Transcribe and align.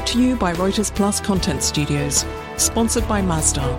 Brought 0.00 0.12
to 0.12 0.22
you 0.22 0.34
by 0.34 0.54
Reuters 0.54 0.94
Plus 0.94 1.20
Content 1.20 1.62
Studios. 1.62 2.24
Sponsored 2.56 3.06
by 3.06 3.20
Masdar. 3.20 3.78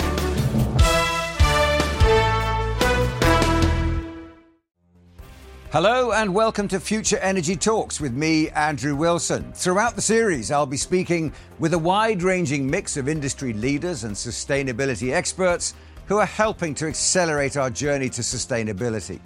Hello 5.72 6.12
and 6.12 6.32
welcome 6.36 6.68
to 6.68 6.80
Future 6.80 7.18
Energy 7.18 7.56
Talks 7.56 8.00
with 8.00 8.14
me, 8.14 8.52
Andrew 8.52 8.96
Wilson. 8.96 9.52
Throughout 9.54 9.96
the 9.96 10.02
series, 10.04 10.52
I'll 10.52 10.68
be 10.68 10.78
speaking 10.78 11.34
with 11.58 11.74
a 11.74 11.80
wide 11.80 12.22
ranging 12.22 12.70
mix 12.70 12.98
of 12.98 13.10
industry 13.10 13.54
leaders 13.54 14.04
and 14.04 14.16
sustainability 14.16 15.12
experts 15.12 15.74
who 16.06 16.18
are 16.18 16.28
helping 16.28 16.76
to 16.76 16.86
accelerate 16.86 17.58
our 17.58 17.72
journey 17.72 18.10
to 18.10 18.22
sustainability. 18.22 19.20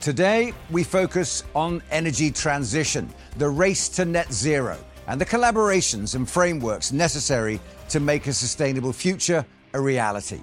Today, 0.00 0.52
we 0.70 0.82
focus 0.82 1.44
on 1.54 1.80
energy 1.92 2.32
transition, 2.32 3.08
the 3.36 3.48
race 3.48 3.88
to 3.90 4.04
net 4.04 4.32
zero, 4.32 4.76
and 5.10 5.20
the 5.20 5.26
collaborations 5.26 6.14
and 6.14 6.30
frameworks 6.30 6.92
necessary 6.92 7.58
to 7.88 7.98
make 7.98 8.28
a 8.28 8.32
sustainable 8.32 8.92
future 8.92 9.44
a 9.74 9.80
reality. 9.80 10.40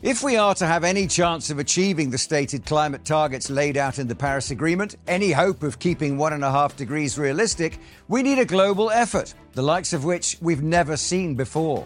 If 0.00 0.22
we 0.22 0.36
are 0.36 0.54
to 0.54 0.66
have 0.66 0.84
any 0.84 1.08
chance 1.08 1.50
of 1.50 1.58
achieving 1.58 2.10
the 2.10 2.18
stated 2.18 2.66
climate 2.66 3.04
targets 3.04 3.50
laid 3.50 3.76
out 3.76 3.98
in 3.98 4.06
the 4.06 4.14
Paris 4.14 4.52
Agreement, 4.52 4.94
any 5.08 5.32
hope 5.32 5.64
of 5.64 5.80
keeping 5.80 6.16
one 6.16 6.32
and 6.32 6.44
a 6.44 6.52
half 6.52 6.76
degrees 6.76 7.18
realistic, 7.18 7.80
we 8.06 8.22
need 8.22 8.38
a 8.38 8.44
global 8.44 8.92
effort, 8.92 9.34
the 9.54 9.62
likes 9.62 9.92
of 9.92 10.04
which 10.04 10.36
we've 10.40 10.62
never 10.62 10.96
seen 10.96 11.34
before. 11.34 11.84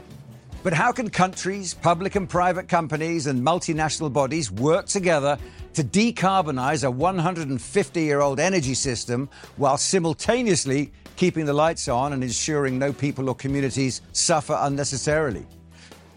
But 0.65 0.73
how 0.73 0.91
can 0.91 1.09
countries, 1.09 1.75
public 1.75 2.17
and 2.17 2.29
private 2.29 2.69
companies, 2.69 3.29
and 3.29 3.47
multinational 3.47 4.13
bodies 4.13 4.51
work 4.51 4.87
together 4.87 5.39
to 5.75 5.85
decarbonise 5.85 6.85
a 6.85 6.91
150 6.91 8.03
year 8.03 8.21
old 8.21 8.41
energy 8.41 8.75
system 8.75 9.29
while 9.57 9.77
simultaneously 9.77 10.91
keeping 11.17 11.47
the 11.47 11.53
lights 11.53 11.87
on 11.87 12.13
and 12.13 12.25
ensuring 12.25 12.79
no 12.79 12.93
people 12.93 13.29
or 13.29 13.37
communities 13.37 14.03
suffer 14.13 14.57
unnecessarily? 14.61 15.47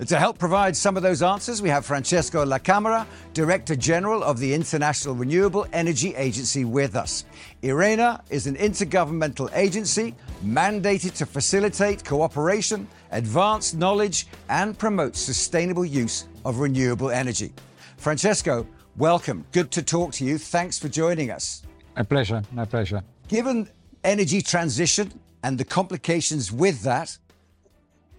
To 0.07 0.17
help 0.17 0.39
provide 0.39 0.75
some 0.75 0.97
of 0.97 1.03
those 1.03 1.21
answers, 1.21 1.61
we 1.61 1.69
have 1.69 1.85
Francesco 1.85 2.43
La 2.43 2.57
Camera, 2.57 3.05
Director 3.35 3.75
General 3.75 4.23
of 4.23 4.39
the 4.39 4.51
International 4.51 5.13
Renewable 5.13 5.67
Energy 5.73 6.15
Agency, 6.15 6.65
with 6.65 6.95
us. 6.95 7.25
IRENA 7.61 8.23
is 8.31 8.47
an 8.47 8.55
intergovernmental 8.55 9.55
agency 9.55 10.15
mandated 10.43 11.13
to 11.17 11.27
facilitate 11.27 12.03
cooperation, 12.03 12.87
advance 13.11 13.73
knowledge, 13.73 14.27
and 14.49 14.77
promote 14.77 15.15
sustainable 15.15 15.85
use 15.85 16.25
of 16.45 16.59
renewable 16.59 17.11
energy. 17.11 17.53
Francesco, 17.97 18.65
welcome. 18.97 19.45
Good 19.51 19.71
to 19.71 19.83
talk 19.83 20.11
to 20.13 20.25
you. 20.25 20.37
Thanks 20.37 20.79
for 20.79 20.89
joining 20.89 21.31
us. 21.31 21.63
My 21.95 22.03
pleasure. 22.03 22.41
My 22.51 22.65
pleasure. 22.65 23.03
Given 23.27 23.69
energy 24.03 24.41
transition 24.41 25.11
and 25.43 25.57
the 25.57 25.65
complications 25.65 26.51
with 26.51 26.81
that, 26.83 27.17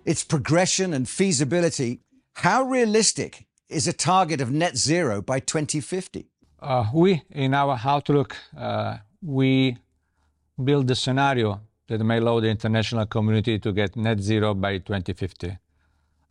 its 0.04 0.24
progression 0.24 0.94
and 0.94 1.08
feasibility, 1.08 2.00
how 2.34 2.62
realistic 2.62 3.46
is 3.68 3.86
a 3.86 3.92
target 3.92 4.40
of 4.40 4.50
net 4.50 4.76
zero 4.76 5.22
by 5.22 5.40
2050? 5.40 6.28
Uh, 6.60 6.86
we, 6.94 7.22
in 7.30 7.54
our 7.54 7.80
outlook, 7.84 8.36
uh, 8.56 8.98
we 9.20 9.76
build 10.62 10.86
the 10.86 10.94
scenario 10.94 11.60
that 11.92 12.02
may 12.02 12.16
allow 12.16 12.40
the 12.40 12.48
international 12.48 13.04
community 13.04 13.58
to 13.58 13.70
get 13.70 13.96
net 13.96 14.18
zero 14.18 14.54
by 14.54 14.78
2050. 14.78 15.58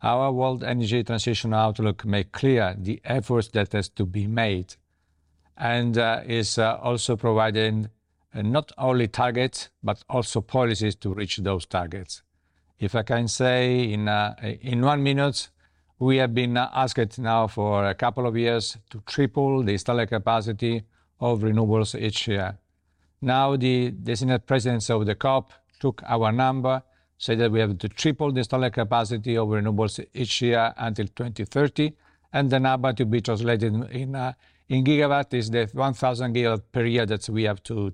Our 0.02 0.32
World 0.32 0.64
Energy 0.64 1.04
Transition 1.04 1.54
Outlook 1.54 2.04
make 2.04 2.32
clear 2.32 2.74
the 2.76 3.00
efforts 3.04 3.46
that 3.50 3.72
has 3.72 3.88
to 3.90 4.04
be 4.04 4.26
made 4.26 4.74
and 5.56 5.96
uh, 5.96 6.22
is 6.26 6.58
uh, 6.58 6.78
also 6.82 7.14
providing 7.14 7.88
uh, 8.34 8.42
not 8.42 8.72
only 8.76 9.06
targets 9.06 9.68
but 9.84 10.02
also 10.08 10.40
policies 10.40 10.96
to 10.96 11.14
reach 11.14 11.36
those 11.36 11.64
targets. 11.64 12.22
If 12.80 12.96
I 12.96 13.04
can 13.04 13.28
say 13.28 13.84
in, 13.84 14.08
uh, 14.08 14.34
in 14.42 14.82
one 14.82 15.04
minute, 15.04 15.48
we 16.00 16.16
have 16.16 16.34
been 16.34 16.56
asked 16.56 17.20
now 17.20 17.46
for 17.46 17.88
a 17.88 17.94
couple 17.94 18.26
of 18.26 18.36
years 18.36 18.78
to 18.90 19.00
triple 19.06 19.62
the 19.62 19.74
installed 19.74 20.08
capacity 20.08 20.82
of 21.20 21.42
renewables 21.42 21.96
each 21.96 22.26
year. 22.26 22.58
Now 23.24 23.54
the 23.54 23.92
designated 23.92 24.46
presidents 24.46 24.90
of 24.90 25.06
the 25.06 25.14
COP 25.14 25.52
took 25.82 26.00
our 26.06 26.30
number, 26.30 26.80
said 27.18 27.38
that 27.40 27.50
we 27.50 27.58
have 27.58 27.76
to 27.76 27.88
triple 27.88 28.30
the 28.32 28.38
installed 28.38 28.72
capacity 28.72 29.36
of 29.36 29.48
renewables 29.48 30.04
each 30.14 30.40
year 30.42 30.72
until 30.76 31.06
2030, 31.06 31.92
and 32.32 32.48
the 32.50 32.60
number 32.60 32.92
to 32.92 33.04
be 33.04 33.20
translated 33.20 33.74
in, 33.90 34.14
uh, 34.14 34.32
gigawatt 34.70 35.34
is 35.34 35.50
the 35.50 35.68
1,000 35.72 36.32
gigawatt 36.34 36.62
per 36.70 36.84
year 36.84 37.04
that 37.04 37.28
we 37.28 37.42
have 37.42 37.62
to, 37.64 37.92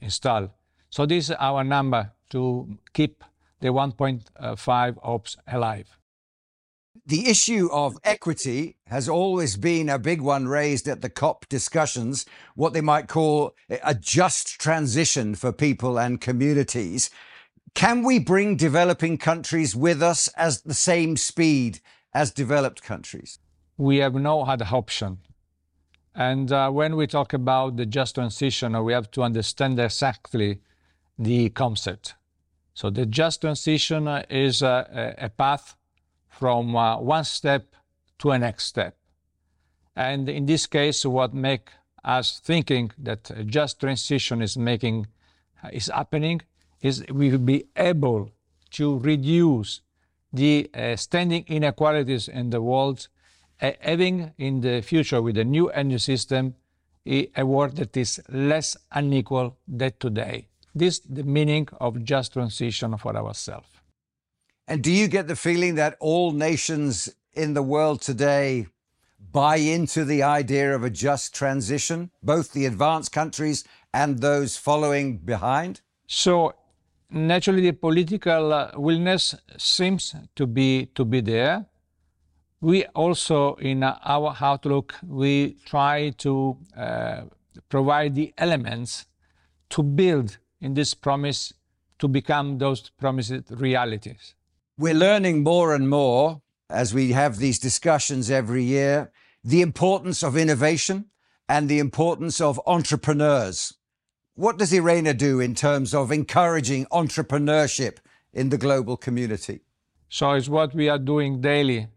install. 0.00 0.48
So 0.90 1.04
this 1.04 1.28
is 1.28 1.36
our 1.38 1.62
number 1.64 2.10
to 2.30 2.78
keep 2.94 3.22
the 3.60 3.68
1.5 3.68 4.98
ops 5.02 5.36
alive. 5.46 5.97
The 7.08 7.30
issue 7.30 7.70
of 7.72 7.96
equity 8.04 8.76
has 8.88 9.08
always 9.08 9.56
been 9.56 9.88
a 9.88 9.98
big 9.98 10.20
one 10.20 10.46
raised 10.46 10.86
at 10.86 11.00
the 11.00 11.08
COP 11.08 11.48
discussions, 11.48 12.26
what 12.54 12.74
they 12.74 12.82
might 12.82 13.08
call 13.08 13.54
a 13.70 13.94
just 13.94 14.60
transition 14.60 15.34
for 15.34 15.50
people 15.50 15.98
and 15.98 16.20
communities. 16.20 17.08
Can 17.72 18.02
we 18.02 18.18
bring 18.18 18.56
developing 18.56 19.16
countries 19.16 19.74
with 19.74 20.02
us 20.02 20.28
at 20.36 20.58
the 20.66 20.74
same 20.74 21.16
speed 21.16 21.80
as 22.12 22.30
developed 22.30 22.82
countries? 22.82 23.38
We 23.78 23.96
have 23.98 24.14
no 24.14 24.42
other 24.42 24.68
option. 24.70 25.20
And 26.14 26.52
uh, 26.52 26.70
when 26.70 26.94
we 26.94 27.06
talk 27.06 27.32
about 27.32 27.76
the 27.78 27.86
just 27.86 28.16
transition, 28.16 28.84
we 28.84 28.92
have 28.92 29.10
to 29.12 29.22
understand 29.22 29.80
exactly 29.80 30.60
the 31.18 31.48
concept. 31.48 32.16
So 32.74 32.90
the 32.90 33.06
just 33.06 33.40
transition 33.40 34.08
is 34.28 34.60
a, 34.60 35.14
a 35.16 35.30
path 35.30 35.77
from 36.38 36.76
uh, 36.76 36.98
one 36.98 37.24
step 37.24 37.66
to 38.18 38.30
a 38.30 38.38
next 38.38 38.64
step. 38.64 38.96
And 39.96 40.28
in 40.28 40.46
this 40.46 40.66
case, 40.66 41.04
what 41.04 41.34
make 41.34 41.70
us 42.04 42.38
thinking 42.38 42.92
that 42.98 43.30
a 43.30 43.42
just 43.42 43.80
transition 43.80 44.40
is 44.42 44.56
making 44.56 45.08
is 45.72 45.90
happening 45.92 46.40
is 46.80 47.04
we 47.10 47.30
will 47.30 47.38
be 47.38 47.64
able 47.76 48.30
to 48.70 48.98
reduce 48.98 49.80
the 50.32 50.70
uh, 50.74 50.94
standing 50.94 51.44
inequalities 51.48 52.28
in 52.28 52.50
the 52.50 52.60
world, 52.60 53.08
uh, 53.60 53.72
having 53.80 54.32
in 54.38 54.60
the 54.60 54.80
future 54.82 55.20
with 55.20 55.34
the 55.34 55.44
new 55.44 55.68
energy 55.70 55.98
system 55.98 56.54
a, 57.06 57.42
world 57.42 57.76
that 57.76 57.96
is 57.96 58.20
less 58.28 58.76
unequal 58.92 59.56
than 59.66 59.92
today. 59.98 60.46
This 60.74 61.00
the 61.00 61.24
meaning 61.24 61.66
of 61.80 62.04
just 62.04 62.34
transition 62.34 62.96
for 62.98 63.16
ourselves. 63.16 63.77
And 64.70 64.82
do 64.82 64.92
you 64.92 65.08
get 65.08 65.26
the 65.28 65.34
feeling 65.34 65.76
that 65.76 65.96
all 65.98 66.32
nations 66.32 67.08
in 67.32 67.54
the 67.54 67.62
world 67.62 68.02
today 68.02 68.66
buy 69.32 69.56
into 69.56 70.04
the 70.04 70.22
idea 70.22 70.74
of 70.74 70.84
a 70.84 70.90
just 70.90 71.34
transition, 71.34 72.10
both 72.22 72.52
the 72.52 72.66
advanced 72.66 73.10
countries 73.10 73.64
and 73.94 74.18
those 74.18 74.58
following 74.58 75.16
behind? 75.16 75.80
So 76.06 76.52
naturally 77.10 77.62
the 77.62 77.72
political 77.72 78.52
uh, 78.52 78.72
willingness 78.76 79.34
seems 79.56 80.14
to 80.36 80.46
be 80.46 80.90
to 80.94 81.04
be 81.06 81.22
there. 81.22 81.64
We 82.60 82.84
also 82.94 83.54
in 83.54 83.82
uh, 83.82 83.98
our 84.04 84.36
outlook 84.38 84.96
we 85.02 85.56
try 85.64 86.10
to 86.18 86.58
uh, 86.76 87.22
provide 87.70 88.14
the 88.14 88.34
elements 88.36 89.06
to 89.70 89.82
build 89.82 90.36
in 90.60 90.74
this 90.74 90.92
promise 90.92 91.54
to 92.00 92.06
become 92.06 92.58
those 92.58 92.90
promised 92.90 93.50
realities. 93.50 94.34
We're 94.78 94.94
learning 94.94 95.42
more 95.42 95.74
and 95.74 95.88
more 95.88 96.40
as 96.70 96.94
we 96.94 97.10
have 97.10 97.38
these 97.38 97.58
discussions 97.58 98.30
every 98.30 98.62
year 98.62 99.10
the 99.42 99.60
importance 99.60 100.22
of 100.22 100.36
innovation 100.36 101.06
and 101.48 101.68
the 101.68 101.80
importance 101.80 102.40
of 102.40 102.60
entrepreneurs. 102.64 103.74
What 104.34 104.56
does 104.58 104.72
IRENA 104.72 105.14
do 105.14 105.40
in 105.40 105.56
terms 105.56 105.94
of 105.94 106.12
encouraging 106.12 106.86
entrepreneurship 106.86 107.96
in 108.32 108.50
the 108.50 108.58
global 108.58 108.96
community? 108.96 109.60
So 110.08 110.32
it's 110.32 110.48
what 110.48 110.74
we 110.74 110.88
are 110.88 110.98
doing 110.98 111.40
daily. 111.40 111.88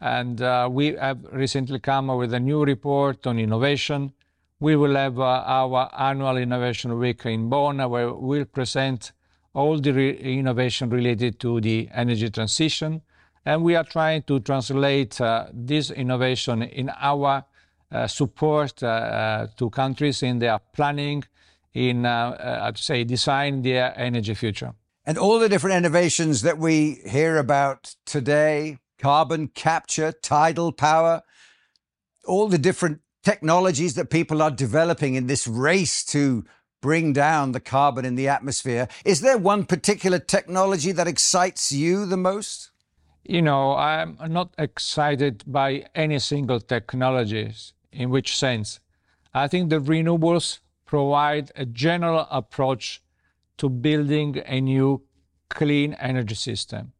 And 0.00 0.40
uh, 0.40 0.68
we 0.72 0.94
have 0.94 1.22
recently 1.32 1.80
come 1.80 2.08
up 2.08 2.18
with 2.18 2.32
a 2.32 2.40
new 2.40 2.64
report 2.64 3.26
on 3.26 3.38
innovation 3.38 4.14
we 4.62 4.76
will 4.76 4.94
have 4.94 5.18
uh, 5.18 5.42
our 5.44 5.90
annual 5.98 6.36
Innovation 6.36 6.96
Week 6.96 7.26
in 7.26 7.48
Bonn, 7.48 7.78
where 7.90 8.12
we'll 8.12 8.44
present 8.44 9.10
all 9.54 9.78
the 9.78 9.92
re 9.92 10.16
innovation 10.16 10.90
related 10.90 11.38
to 11.40 11.60
the 11.60 11.88
energy 11.92 12.30
transition. 12.30 13.02
And 13.44 13.62
we 13.62 13.74
are 13.74 13.84
trying 13.84 14.22
to 14.24 14.40
translate 14.40 15.20
uh, 15.20 15.46
this 15.52 15.90
innovation 15.90 16.62
in 16.62 16.90
our 17.00 17.44
uh, 17.90 18.06
support 18.06 18.82
uh, 18.82 18.86
uh, 18.86 19.46
to 19.56 19.68
countries 19.68 20.22
in 20.22 20.38
their 20.38 20.58
planning, 20.72 21.24
in, 21.74 22.06
uh, 22.06 22.62
I'd 22.62 22.78
say, 22.78 23.04
design 23.04 23.62
their 23.62 23.92
energy 23.98 24.34
future. 24.34 24.72
And 25.04 25.18
all 25.18 25.38
the 25.38 25.48
different 25.48 25.76
innovations 25.76 26.42
that 26.42 26.58
we 26.58 27.00
hear 27.04 27.36
about 27.36 27.96
today, 28.06 28.78
carbon 28.98 29.48
capture, 29.48 30.12
tidal 30.12 30.72
power, 30.72 31.22
all 32.24 32.46
the 32.48 32.58
different 32.58 33.00
technologies 33.24 33.94
that 33.94 34.10
people 34.10 34.40
are 34.40 34.50
developing 34.50 35.14
in 35.14 35.26
this 35.26 35.46
race 35.46 36.04
to 36.04 36.44
bring 36.82 37.14
down 37.14 37.52
the 37.52 37.60
carbon 37.60 38.04
in 38.04 38.16
the 38.16 38.28
atmosphere. 38.28 38.88
Is 39.06 39.22
there 39.22 39.38
one 39.38 39.64
particular 39.64 40.18
technology 40.18 40.92
that 40.92 41.08
excites 41.08 41.72
you 41.72 42.04
the 42.04 42.18
most? 42.18 42.70
You 43.24 43.40
know, 43.40 43.74
I'm 43.76 44.18
not 44.28 44.52
excited 44.58 45.44
by 45.46 45.86
any 45.94 46.18
single 46.18 46.60
technologies. 46.60 47.72
In 47.92 48.10
which 48.10 48.36
sense? 48.36 48.80
I 49.32 49.48
think 49.48 49.70
the 49.70 49.78
renewables 49.78 50.58
provide 50.86 51.52
a 51.56 51.64
general 51.64 52.26
approach 52.30 53.02
to 53.58 53.68
building 53.68 54.42
a 54.46 54.60
new 54.60 55.02
clean 55.48 55.94
energy 55.94 56.34
system. 56.34 56.92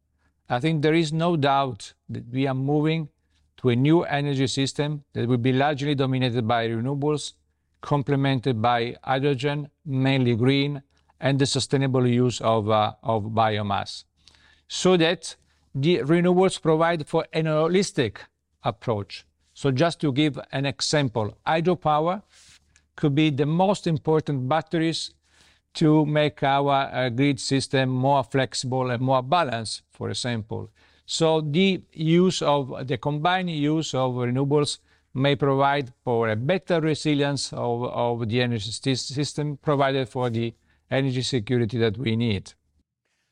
I 0.49 0.61
think 0.61 0.83
there 0.83 0.95
is 0.95 1.13
no 1.13 1.37
doubt 1.37 1.95
that 2.09 2.29
we 2.31 2.47
are 2.47 2.55
moving 2.55 3.09
to 3.57 3.71
a 3.71 3.77
new 3.77 4.03
energy 4.03 4.47
system 4.47 5.05
that 5.15 5.27
will 5.27 5.39
be 5.39 5.53
largely 5.53 5.95
dominated 5.95 6.47
by 6.47 6.69
renewables, 6.69 7.33
complemented 7.83 8.63
by 8.63 8.97
hydrogen, 9.05 9.69
mainly 9.85 10.35
green, 10.35 10.83
and 11.21 11.39
the 11.39 11.47
sustainable 11.47 12.07
use 12.07 12.41
of, 12.41 12.71
uh, 12.71 12.95
of 13.03 13.25
biomass. 13.25 14.05
So 14.69 14.97
that 14.97 15.37
the 15.75 15.99
renewables 15.99 16.61
provide 16.61 17.07
for 17.07 17.27
an 17.33 17.45
holistic 17.45 18.17
approach. 18.63 19.25
So 19.55 19.71
just 19.71 20.01
to 20.01 20.13
give 20.13 20.39
an 20.51 20.65
example, 20.65 21.37
hydropower 21.47 22.23
could 22.97 23.15
be 23.15 23.31
the 23.31 23.47
most 23.47 23.87
important 23.87 24.49
batteries 24.49 25.13
to 25.75 26.05
make 26.05 26.43
our 26.43 26.91
uh, 26.93 27.09
grid 27.09 27.41
system 27.41 27.89
more 27.89 28.23
flexible 28.25 28.91
and 28.91 29.03
more 29.03 29.23
balanced, 29.23 29.83
for 29.91 30.11
example. 30.11 30.71
So 31.07 31.41
the 31.41 31.83
use 31.93 32.43
of 32.43 32.87
the 32.87 32.99
combined 32.99 33.51
use 33.51 33.95
of 33.95 34.13
renewables 34.13 34.79
may 35.15 35.37
provide 35.37 35.93
for 36.05 36.29
a 36.29 36.37
better 36.37 36.81
resilience 36.81 37.53
of, 37.53 37.85
of 37.85 38.29
the 38.29 38.41
energy 38.41 38.71
system 38.71 39.59
provided 39.59 40.09
for 40.09 40.31
the 40.31 40.55
energy 40.91 41.23
security 41.23 41.79
that 41.79 41.99
we 41.99 42.17
need. 42.17 42.53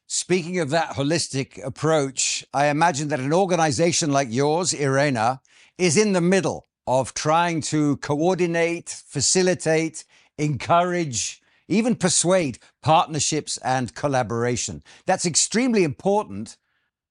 Speaking 0.06 0.58
of 0.58 0.70
that 0.70 0.96
holistic 0.96 1.64
approach, 1.64 2.44
I 2.52 2.66
imagine 2.66 3.08
that 3.08 3.20
an 3.20 3.32
organization 3.32 4.10
like 4.10 4.28
yours, 4.30 4.74
IRENA, 4.74 5.40
is 5.78 5.96
in 5.96 6.12
the 6.12 6.20
middle 6.20 6.66
of 6.86 7.14
trying 7.14 7.60
to 7.60 7.96
coordinate, 7.98 8.88
facilitate, 8.88 10.04
encourage, 10.36 11.40
even 11.68 11.94
persuade 11.94 12.58
partnerships 12.82 13.56
and 13.58 13.94
collaboration. 13.94 14.82
That's 15.06 15.24
extremely 15.24 15.84
important. 15.84 16.56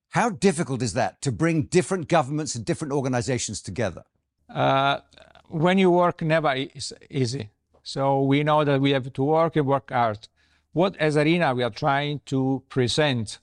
How 0.10 0.30
difficult 0.32 0.82
is 0.82 0.94
that 0.94 1.22
to 1.22 1.32
bring 1.32 1.64
different 1.64 2.10
governments 2.10 2.56
and 2.56 2.66
different 2.66 2.92
organizations 2.92 3.62
together? 3.62 4.04
Uh, 4.50 5.00
when 5.48 5.78
you 5.78 5.92
work, 5.92 6.22
never 6.22 6.54
is 6.54 6.94
easy. 7.10 7.50
So 7.84 8.22
we 8.22 8.44
know 8.44 8.64
that 8.64 8.82
we 8.82 8.92
have 8.92 9.12
to 9.14 9.24
work 9.24 9.56
and 9.56 9.66
work 9.66 9.92
hard. 9.92 10.28
What 10.74 10.96
as 10.98 11.18
IRENA 11.18 11.56
we 11.56 11.64
are 11.64 11.72
trying 11.72 12.22
to 12.28 12.64
present, 12.70 13.40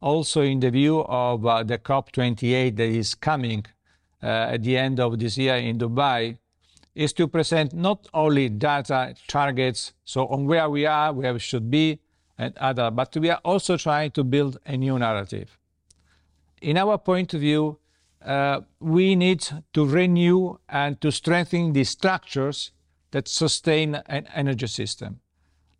also 0.00 0.42
in 0.42 0.60
the 0.60 0.70
view 0.70 1.00
of 1.00 1.44
uh, 1.44 1.62
the 1.62 1.78
COP28 1.78 2.76
that 2.76 2.88
is 2.88 3.14
coming 3.14 3.66
uh, 4.22 4.26
at 4.26 4.62
the 4.62 4.76
end 4.76 4.98
of 4.98 5.18
this 5.18 5.36
year 5.36 5.56
in 5.56 5.78
Dubai, 5.78 6.38
is 6.94 7.12
to 7.14 7.28
present 7.28 7.72
not 7.72 8.08
only 8.12 8.48
data 8.48 9.14
targets, 9.26 9.92
so 10.04 10.26
on 10.28 10.46
where 10.46 10.68
we 10.68 10.86
are, 10.86 11.12
where 11.12 11.32
we 11.32 11.38
should 11.38 11.70
be, 11.70 12.00
and 12.38 12.56
other, 12.58 12.90
but 12.90 13.16
we 13.16 13.30
are 13.30 13.40
also 13.44 13.76
trying 13.76 14.10
to 14.10 14.24
build 14.24 14.58
a 14.66 14.76
new 14.76 14.98
narrative. 14.98 15.58
In 16.60 16.76
our 16.76 16.98
point 16.98 17.34
of 17.34 17.40
view, 17.40 17.78
uh, 18.24 18.60
we 18.80 19.16
need 19.16 19.46
to 19.72 19.86
renew 19.86 20.56
and 20.68 21.00
to 21.00 21.10
strengthen 21.10 21.72
the 21.72 21.84
structures 21.84 22.72
that 23.10 23.28
sustain 23.28 23.96
an 24.06 24.26
energy 24.34 24.66
system. 24.66 25.20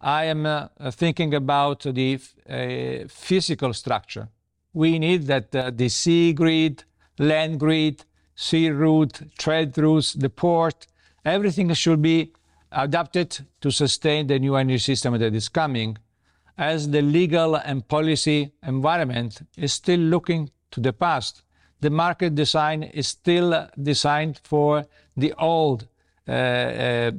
I 0.01 0.25
am 0.25 0.47
uh, 0.47 0.69
thinking 0.91 1.35
about 1.35 1.83
the 1.83 2.19
uh, 2.49 3.09
physical 3.09 3.73
structure. 3.73 4.29
We 4.73 4.99
need 4.99 5.27
that 5.27 5.55
uh, 5.55 5.71
the 5.71 5.89
sea 5.89 6.33
grid, 6.33 6.85
land 7.19 7.61
grid, 7.61 8.05
sea 8.35 8.71
route, 8.71 9.21
trade 9.39 9.77
routes, 9.79 10.13
the 10.15 10.31
port, 10.31 10.87
everything 11.25 11.73
should 11.75 12.03
be 12.03 12.33
adapted 12.73 13.47
to 13.61 13.71
sustain 13.71 14.27
the 14.27 14.39
new 14.39 14.57
energy 14.57 14.79
system 14.79 15.19
that 15.19 15.35
is 15.35 15.49
coming, 15.49 15.99
as 16.59 16.91
the 16.91 17.03
legal 17.03 17.55
and 17.55 17.87
policy 17.87 18.53
environment 18.67 19.43
is 19.57 19.73
still 19.73 20.01
looking 20.01 20.51
to 20.71 20.81
the 20.81 20.93
past. 20.93 21.43
The 21.83 21.91
market 21.91 22.37
design 22.37 22.85
is 22.85 23.09
still 23.09 23.69
designed 23.91 24.41
for 24.45 24.87
the 25.17 25.33
old 25.37 25.89
uh, 26.29 26.31
uh, 26.31 27.11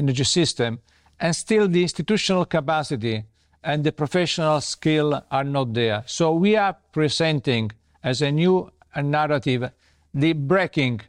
energy 0.00 0.22
system, 0.22 0.78
and 1.18 1.34
still 1.34 1.66
the 1.66 1.82
institutional 1.82 2.44
capacity 2.44 3.24
and 3.64 3.82
the 3.82 3.90
professional 3.90 4.60
skill 4.60 5.20
are 5.30 5.42
not 5.42 5.74
there. 5.74 6.04
So 6.06 6.32
we 6.32 6.54
are 6.54 6.76
presenting 6.92 7.72
as 8.04 8.22
a 8.22 8.30
new 8.30 8.70
narrative 8.96 9.70
the 10.12 10.32
breaking 10.32 11.00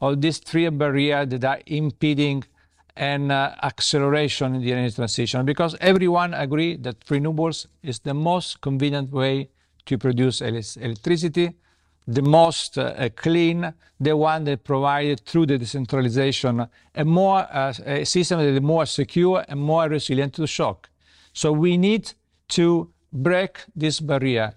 of 0.00 0.22
these 0.22 0.38
three 0.38 0.70
barriers 0.70 1.28
that 1.28 1.44
are 1.44 1.60
impeding 1.66 2.44
an 2.96 3.30
uh, 3.30 3.54
acceleration 3.62 4.54
in 4.54 4.62
the 4.62 4.72
energy 4.72 4.94
transition 4.94 5.44
because 5.44 5.76
everyone 5.80 6.32
agree 6.32 6.76
that 6.76 6.98
renewables 7.06 7.66
is 7.82 7.98
the 7.98 8.14
most 8.14 8.62
convenient 8.62 9.12
way 9.12 9.50
to 9.84 9.98
produce 9.98 10.40
electricity, 10.40 11.50
the 12.06 12.22
most 12.22 12.76
uh, 12.76 13.08
clean, 13.16 13.72
the 13.98 14.16
one 14.16 14.44
that 14.44 14.64
provided 14.64 15.20
through 15.20 15.46
the 15.46 15.58
decentralization 15.58 16.66
a 16.94 17.04
more 17.04 17.46
uh, 17.50 17.72
a 17.86 18.04
system 18.04 18.40
that 18.40 18.46
is 18.46 18.60
more 18.60 18.86
secure 18.86 19.44
and 19.48 19.60
more 19.60 19.88
resilient 19.88 20.34
to 20.34 20.46
shock. 20.46 20.90
So 21.32 21.52
we 21.52 21.76
need 21.76 22.12
to 22.48 22.90
break 23.12 23.60
this 23.74 24.00
barrier. 24.00 24.54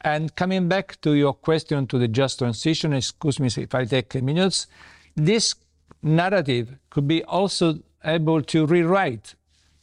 And 0.00 0.34
coming 0.36 0.68
back 0.68 1.00
to 1.02 1.12
your 1.12 1.34
question 1.34 1.86
to 1.88 1.98
the 1.98 2.08
just 2.08 2.38
transition, 2.38 2.92
excuse 2.92 3.38
me 3.40 3.48
if 3.48 3.74
I 3.74 3.84
take 3.84 4.14
minutes, 4.22 4.66
this 5.16 5.54
narrative 6.02 6.76
could 6.90 7.08
be 7.08 7.22
also 7.24 7.80
able 8.04 8.42
to 8.42 8.66
rewrite 8.66 9.34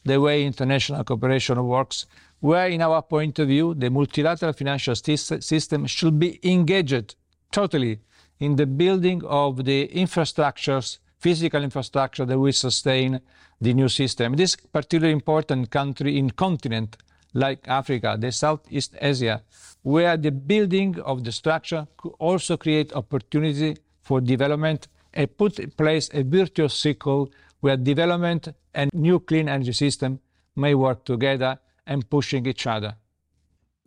the 0.04 0.20
way 0.20 0.44
international 0.44 1.04
cooperation 1.04 1.62
works, 1.66 2.06
where, 2.40 2.68
in 2.68 2.82
our 2.82 3.02
point 3.02 3.38
of 3.38 3.48
view, 3.48 3.74
the 3.74 3.90
multilateral 3.90 4.52
financial 4.52 4.94
system 4.94 5.86
should 5.86 6.18
be 6.18 6.38
engaged 6.42 7.16
totally 7.50 8.00
in 8.38 8.56
the 8.56 8.66
building 8.66 9.22
of 9.24 9.64
the 9.64 9.88
infrastructures, 9.88 10.98
physical 11.18 11.62
infrastructure 11.62 12.24
that 12.26 12.38
will 12.38 12.52
sustain 12.52 13.20
the 13.60 13.72
new 13.72 13.88
system. 13.88 14.34
This 14.34 14.50
is 14.50 14.56
particularly 14.72 15.12
important 15.12 15.70
country 15.70 16.18
in 16.18 16.30
continent 16.30 16.96
like 17.32 17.66
Africa, 17.66 18.16
the 18.18 18.32
Southeast 18.32 18.94
Asia, 19.00 19.42
where 19.82 20.16
the 20.16 20.30
building 20.30 20.98
of 21.00 21.24
the 21.24 21.32
structure 21.32 21.86
could 21.96 22.12
also 22.18 22.56
create 22.56 22.92
opportunity 22.92 23.76
for 24.02 24.20
development 24.20 24.88
and 25.14 25.34
put 25.36 25.58
in 25.58 25.70
place 25.70 26.10
a 26.12 26.22
virtuous 26.22 26.74
cycle 26.74 27.30
where 27.60 27.76
development 27.76 28.48
and 28.74 28.90
new 28.92 29.18
clean 29.20 29.48
energy 29.48 29.72
system 29.72 30.20
may 30.54 30.74
work 30.74 31.04
together 31.04 31.58
and 31.86 32.08
pushing 32.10 32.46
each 32.46 32.66
other. 32.66 32.96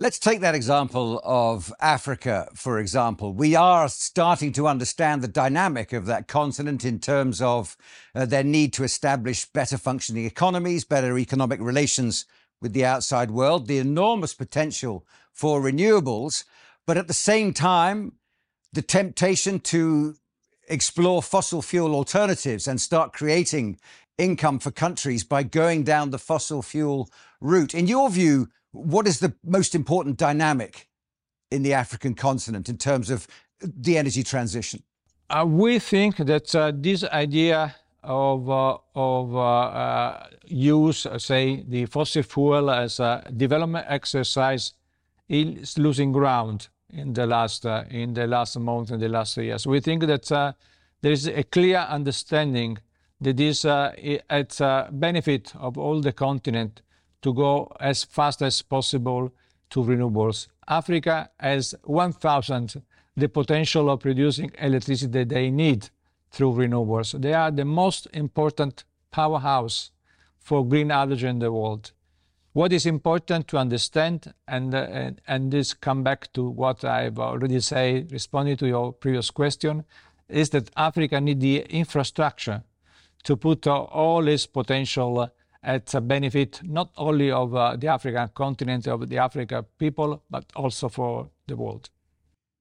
Let's 0.01 0.17
take 0.17 0.39
that 0.39 0.55
example 0.55 1.19
of 1.25 1.73
Africa, 1.81 2.47
for 2.55 2.79
example. 2.79 3.33
We 3.33 3.53
are 3.53 3.89
starting 3.89 4.53
to 4.53 4.65
understand 4.65 5.21
the 5.21 5.27
dynamic 5.27 5.91
of 5.91 6.05
that 6.05 6.29
continent 6.29 6.85
in 6.85 6.99
terms 6.99 7.41
of 7.41 7.75
uh, 8.15 8.25
their 8.25 8.45
need 8.45 8.71
to 8.73 8.85
establish 8.85 9.43
better 9.45 9.77
functioning 9.77 10.25
economies, 10.25 10.85
better 10.85 11.17
economic 11.17 11.59
relations 11.59 12.25
with 12.61 12.71
the 12.71 12.85
outside 12.85 13.31
world, 13.31 13.67
the 13.67 13.77
enormous 13.77 14.33
potential 14.33 15.05
for 15.33 15.61
renewables, 15.61 16.45
but 16.87 16.97
at 16.97 17.07
the 17.09 17.13
same 17.13 17.53
time, 17.53 18.13
the 18.71 18.81
temptation 18.81 19.59
to 19.59 20.15
explore 20.69 21.21
fossil 21.21 21.61
fuel 21.61 21.93
alternatives 21.93 22.67
and 22.67 22.79
start 22.79 23.11
creating 23.11 23.77
income 24.19 24.59
for 24.59 24.71
countries 24.71 25.23
by 25.23 25.41
going 25.41 25.83
down 25.83 26.11
the 26.11 26.19
fossil 26.19 26.61
fuel 26.61 27.09
route. 27.41 27.73
In 27.73 27.87
your 27.87 28.09
view, 28.09 28.49
what 28.71 29.07
is 29.07 29.19
the 29.19 29.33
most 29.43 29.73
important 29.73 30.17
dynamic 30.17 30.87
in 31.49 31.63
the 31.63 31.73
African 31.73 32.13
continent 32.13 32.69
in 32.69 32.77
terms 32.77 33.09
of 33.09 33.27
the 33.59 33.97
energy 33.97 34.23
transition? 34.23 34.83
Uh, 35.29 35.45
we 35.47 35.79
think 35.79 36.17
that 36.17 36.53
uh, 36.55 36.71
this 36.75 37.03
idea 37.03 37.75
of, 38.03 38.49
uh, 38.49 38.77
of 38.95 39.35
uh, 39.35 39.39
uh, 39.39 40.27
use, 40.45 41.05
uh, 41.05 41.17
say, 41.19 41.63
the 41.67 41.85
fossil 41.85 42.23
fuel 42.23 42.69
as 42.71 42.99
a 42.99 43.23
development 43.35 43.85
exercise 43.87 44.73
is 45.27 45.77
losing 45.77 46.11
ground 46.11 46.69
in 46.91 47.13
the 47.13 47.27
last 47.27 47.65
in 47.65 48.15
the 48.15 48.25
last 48.25 48.57
month 48.57 48.89
and 48.89 48.99
the 48.99 49.09
last 49.09 49.37
years. 49.37 49.67
We 49.67 49.79
think 49.79 50.07
that 50.07 50.25
there 51.01 51.11
is 51.11 51.27
a 51.27 51.43
clear 51.43 51.77
understanding 51.77 52.79
that 53.21 53.39
is 53.39 53.65
at 53.65 54.89
benefit 54.91 55.53
of 55.55 55.77
all 55.77 56.01
the 56.01 56.13
continent 56.13 56.81
to 57.21 57.33
go 57.33 57.71
as 57.79 58.03
fast 58.03 58.41
as 58.41 58.61
possible 58.61 59.33
to 59.69 59.83
renewables. 59.83 60.47
Africa 60.67 61.29
has 61.39 61.75
1,000 61.83 62.81
the 63.17 63.29
potential 63.29 63.89
of 63.89 63.99
producing 63.99 64.51
electricity 64.59 65.11
that 65.11 65.29
they 65.29 65.49
need 65.51 65.89
through 66.31 66.53
renewables. 66.53 67.19
They 67.19 67.33
are 67.33 67.51
the 67.51 67.65
most 67.65 68.07
important 68.13 68.85
powerhouse 69.11 69.91
for 70.39 70.65
green 70.65 70.89
hydrogen 70.89 71.29
in 71.29 71.39
the 71.39 71.51
world. 71.51 71.91
What 72.53 72.73
is 72.73 72.85
important 72.85 73.47
to 73.49 73.57
understand, 73.57 74.33
and, 74.47 74.73
uh, 74.73 75.11
this 75.39 75.73
come 75.73 76.03
back 76.03 76.31
to 76.33 76.49
what 76.49 76.83
I've 76.83 77.19
already 77.19 77.59
said, 77.59 78.11
responding 78.11 78.57
to 78.57 78.67
your 78.67 78.93
previous 78.93 79.29
question, 79.29 79.85
is 80.27 80.49
that 80.51 80.69
Africa 80.75 81.19
needs 81.21 81.41
the 81.41 81.61
infrastructure 81.69 82.63
to 83.23 83.35
put 83.35 83.67
uh, 83.67 83.75
all 83.75 84.27
its 84.27 84.45
potential 84.45 85.29
at 85.63 85.87
the 85.87 86.01
benefit 86.01 86.61
not 86.63 86.91
only 86.97 87.31
of 87.31 87.53
uh, 87.53 87.75
the 87.75 87.87
African 87.87 88.29
continent, 88.33 88.87
of 88.87 89.09
the 89.09 89.17
African 89.17 89.65
people, 89.77 90.23
but 90.29 90.45
also 90.55 90.89
for 90.89 91.29
the 91.47 91.55
world. 91.55 91.89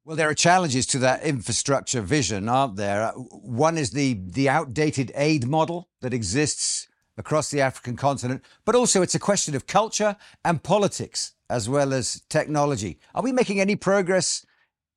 Well, 0.04 0.16
there 0.16 0.30
are 0.30 0.34
challenges 0.34 0.86
to 0.86 0.98
that 1.00 1.22
infrastructure 1.22 2.00
vision, 2.00 2.48
aren't 2.48 2.76
there? 2.76 3.10
One 3.10 3.76
is 3.76 3.90
the, 3.90 4.14
the 4.14 4.48
outdated 4.48 5.12
aid 5.14 5.46
model 5.46 5.90
that 6.00 6.14
exists 6.14 6.88
across 7.18 7.50
the 7.50 7.60
African 7.60 7.96
continent, 7.96 8.42
but 8.64 8.74
also 8.74 9.02
it's 9.02 9.14
a 9.14 9.18
question 9.18 9.54
of 9.54 9.66
culture 9.66 10.16
and 10.44 10.62
politics 10.62 11.34
as 11.50 11.68
well 11.68 11.92
as 11.92 12.22
technology. 12.28 12.98
Are 13.14 13.22
we 13.22 13.32
making 13.32 13.60
any 13.60 13.76
progress 13.76 14.46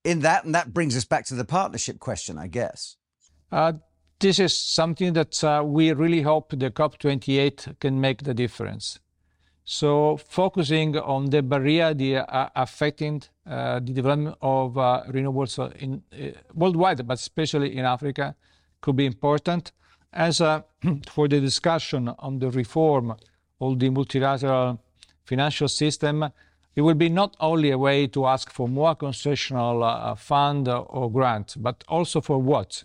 in 0.04 0.20
that? 0.22 0.46
And 0.46 0.56
that 0.56 0.74
brings 0.74 0.96
us 0.96 1.06
back 1.06 1.26
to 1.26 1.36
the 1.36 1.46
partnership 1.46 2.00
question, 2.00 2.38
I 2.38 2.48
guess. 2.48 2.96
Uh, 3.52 3.74
this 4.22 4.38
is 4.38 4.54
something 4.54 5.14
that 5.14 5.44
uh, 5.44 5.64
we 5.66 5.92
really 5.94 6.22
hope 6.22 6.52
the 6.52 6.70
COP28 6.70 7.80
can 7.80 8.00
make 8.00 8.24
the 8.24 8.34
difference. 8.34 9.00
So 9.66 10.18
focusing 10.18 10.96
on 10.98 11.32
the 11.32 11.42
barrier 11.42 11.94
the, 11.94 12.18
uh, 12.18 12.50
affecting 12.56 13.24
uh, 13.48 13.80
the 13.80 13.94
development 13.94 14.38
of 14.42 14.78
uh, 14.78 15.04
renewables 15.10 15.58
in, 15.78 16.04
uh, 16.14 16.38
worldwide, 16.54 17.06
but 17.08 17.16
especially 17.16 17.76
in 17.76 17.86
Africa, 17.86 18.36
could 18.80 18.96
be 18.96 19.06
important. 19.06 19.72
As 20.14 20.38
for 21.10 21.28
the 21.28 21.40
discussion 21.40 22.10
on 22.20 22.40
the 22.40 22.52
reform 22.52 23.16
of 23.60 23.80
the 23.80 23.90
multilateral 23.90 24.80
financial 25.26 25.68
system, 25.68 26.30
it 26.76 26.82
will 26.82 26.96
be 26.96 27.10
not 27.10 27.36
only 27.40 27.72
a 27.72 27.78
way 27.78 28.08
to 28.08 28.28
ask 28.28 28.52
for 28.52 28.68
more 28.68 28.96
concessional 28.96 29.84
uh, 29.84 30.16
fund 30.16 30.68
or 30.68 31.12
grant, 31.12 31.56
but 31.58 31.84
also 31.88 32.22
for 32.22 32.38
what? 32.38 32.84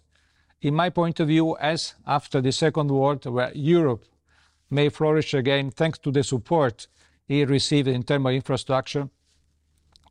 In 0.67 0.75
my 0.75 0.91
point 0.91 1.21
of 1.21 1.29
view, 1.29 1.57
as 1.59 1.95
after 2.07 2.41
the 2.41 2.51
Second 2.51 2.91
World, 2.91 3.25
where 3.27 3.53
Europe 3.55 4.05
may 4.69 4.89
flourish 4.89 5.33
again 5.33 5.71
thanks 5.71 5.97
to 6.01 6.11
the 6.11 6.25
support 6.25 6.89
it 7.29 7.49
received 7.49 7.87
in 7.87 8.03
terms 8.03 8.27
of 8.27 8.33
infrastructure, 8.33 9.09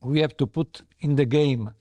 we 0.01 0.21
have 0.21 0.38
to 0.38 0.47
put 0.47 0.81
in 1.01 1.17
the 1.17 1.25
game 1.25 1.71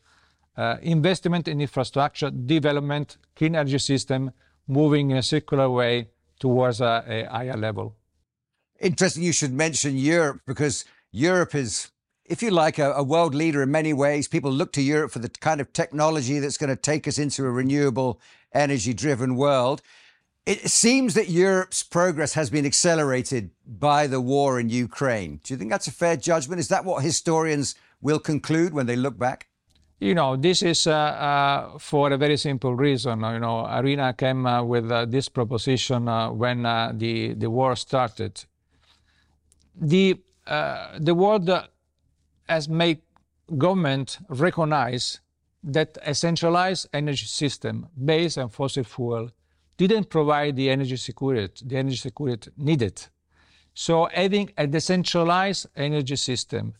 uh, 0.56 0.76
investment 0.82 1.46
in 1.46 1.60
infrastructure, 1.60 2.30
development, 2.30 3.16
clean 3.36 3.54
energy 3.54 3.78
system, 3.78 4.32
moving 4.66 5.10
in 5.12 5.18
a 5.18 5.22
circular 5.22 5.70
way 5.70 6.08
towards 6.40 6.80
a, 6.80 7.04
a 7.06 7.30
higher 7.30 7.56
level. 7.56 7.94
Interesting 8.80 9.22
you 9.22 9.32
should 9.32 9.52
mention 9.52 9.96
Europe 9.96 10.40
because 10.46 10.84
Europe 11.12 11.54
is 11.54 11.92
if 12.26 12.42
you 12.42 12.50
like, 12.50 12.78
a, 12.78 12.92
a, 12.92 13.02
world 13.02 13.34
leader 13.34 13.62
in 13.62 13.70
many 13.70 13.92
ways. 13.92 14.28
People 14.28 14.50
look 14.50 14.72
to 14.72 14.82
Europe 14.82 15.12
for 15.12 15.18
the 15.18 15.28
kind 15.28 15.60
of 15.60 15.72
technology 15.72 16.38
that's 16.38 16.56
going 16.56 16.70
to 16.70 16.76
take 16.76 17.06
us 17.06 17.18
into 17.18 17.44
a 17.44 17.50
renewable 17.50 18.18
energy 18.54 18.94
driven 18.94 19.36
world. 19.36 19.82
It 20.46 20.70
seems 20.70 21.14
that 21.14 21.30
Europe's 21.30 21.82
progress 21.82 22.34
has 22.34 22.50
been 22.50 22.66
accelerated 22.66 23.50
by 23.66 24.06
the 24.06 24.20
war 24.20 24.60
in 24.60 24.68
Ukraine. 24.68 25.40
Do 25.42 25.54
you 25.54 25.58
think 25.58 25.70
that's 25.70 25.86
a 25.86 25.92
fair 25.92 26.16
judgment? 26.16 26.60
Is 26.60 26.68
that 26.68 26.84
what 26.84 27.02
historians 27.02 27.74
will 28.02 28.18
conclude 28.18 28.74
when 28.74 28.86
they 28.86 28.96
look 28.96 29.18
back? 29.18 29.48
You 30.00 30.14
know, 30.14 30.36
this 30.36 30.62
is 30.62 30.86
uh, 30.86 30.92
uh, 30.92 31.78
for 31.78 32.12
a 32.12 32.18
very 32.18 32.36
simple 32.36 32.74
reason. 32.74 33.20
You 33.20 33.38
know, 33.38 33.64
IRENA 33.64 34.12
came 34.18 34.44
uh, 34.44 34.62
with 34.62 34.90
uh, 34.92 35.06
this 35.06 35.30
proposition 35.30 36.08
uh, 36.08 36.30
when 36.30 36.66
uh, 36.66 36.92
the, 36.94 37.32
the 37.32 37.48
war 37.48 37.74
started. 37.74 38.44
The, 39.74 40.20
the 40.46 41.14
world 41.14 41.48
has 42.48 42.68
made 42.68 43.00
government 43.56 44.18
recognize 44.28 45.20
that 45.64 45.96
a 46.02 46.14
centralized 46.14 46.88
energy 46.92 47.26
system 47.26 47.86
based 48.04 48.38
on 48.38 48.48
fossil 48.48 48.84
fuel 48.84 49.30
didn't 49.76 50.08
provide 50.10 50.56
the 50.56 50.70
energy 50.70 50.96
security, 50.96 51.64
the 51.66 51.76
energy 51.76 51.96
security 51.96 52.50
needed. 52.56 53.06
So 53.72 54.08
having 54.12 54.52
a 54.56 54.66
decentralized 54.66 55.66
energy 55.74 56.16
system 56.16 56.74